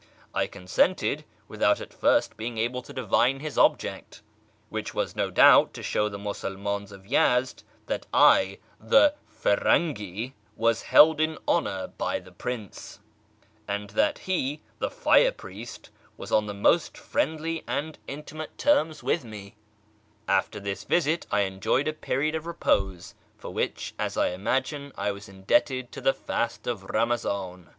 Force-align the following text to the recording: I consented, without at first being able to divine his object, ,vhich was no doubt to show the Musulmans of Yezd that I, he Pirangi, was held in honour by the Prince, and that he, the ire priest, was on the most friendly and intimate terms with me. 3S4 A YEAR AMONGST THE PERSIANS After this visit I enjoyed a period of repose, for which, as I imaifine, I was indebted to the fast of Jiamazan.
I 0.33 0.47
consented, 0.47 1.25
without 1.47 1.79
at 1.79 1.93
first 1.93 2.35
being 2.35 2.57
able 2.57 2.81
to 2.81 2.91
divine 2.91 3.39
his 3.39 3.55
object, 3.55 4.23
,vhich 4.71 4.95
was 4.95 5.15
no 5.15 5.29
doubt 5.29 5.75
to 5.75 5.83
show 5.83 6.09
the 6.09 6.17
Musulmans 6.17 6.91
of 6.91 7.05
Yezd 7.05 7.61
that 7.85 8.07
I, 8.11 8.57
he 8.81 9.09
Pirangi, 9.43 10.33
was 10.55 10.81
held 10.81 11.21
in 11.21 11.37
honour 11.47 11.89
by 11.99 12.17
the 12.19 12.31
Prince, 12.31 12.99
and 13.67 13.91
that 13.91 14.17
he, 14.17 14.61
the 14.79 14.89
ire 15.05 15.31
priest, 15.31 15.91
was 16.17 16.31
on 16.31 16.47
the 16.47 16.55
most 16.55 16.97
friendly 16.97 17.63
and 17.67 17.99
intimate 18.07 18.57
terms 18.57 19.03
with 19.03 19.23
me. 19.23 19.53
3S4 19.53 19.53
A 19.53 19.53
YEAR 19.53 19.53
AMONGST 19.53 20.03
THE 20.03 20.31
PERSIANS 20.53 20.55
After 20.55 20.59
this 20.59 20.83
visit 20.85 21.27
I 21.31 21.39
enjoyed 21.41 21.87
a 21.87 21.93
period 21.93 22.33
of 22.33 22.47
repose, 22.47 23.13
for 23.37 23.51
which, 23.53 23.93
as 23.99 24.17
I 24.17 24.29
imaifine, 24.31 24.93
I 24.97 25.11
was 25.11 25.29
indebted 25.29 25.91
to 25.91 26.01
the 26.01 26.15
fast 26.15 26.65
of 26.65 26.81
Jiamazan. 26.87 27.67